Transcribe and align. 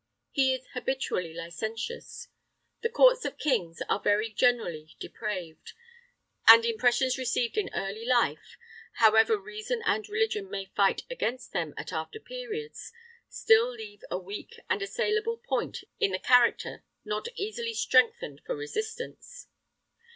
He 0.31 0.55
is 0.55 0.65
habitually 0.73 1.31
licentious. 1.31 2.27
The 2.81 2.89
courts 2.89 3.23
of 3.23 3.37
kings 3.37 3.83
are 3.87 3.99
very 3.99 4.33
generally 4.33 4.95
depraved; 4.99 5.73
and 6.47 6.65
impressions 6.65 7.19
received 7.19 7.55
in 7.55 7.69
early 7.71 8.03
life, 8.03 8.57
however 8.93 9.37
reason 9.39 9.83
and 9.85 10.09
religion 10.09 10.49
may 10.49 10.65
fight 10.75 11.03
against 11.11 11.53
them 11.53 11.75
at 11.77 11.93
after 11.93 12.19
periods, 12.19 12.91
still 13.29 13.69
leave 13.69 14.01
a 14.09 14.17
weak 14.17 14.59
and 14.71 14.81
assailable 14.81 15.37
point 15.37 15.83
in 15.99 16.13
the 16.13 16.17
character 16.17 16.83
not 17.05 17.27
easily 17.35 17.75
strengthened 17.75 18.41
for 18.43 18.55
resistance. 18.55 19.49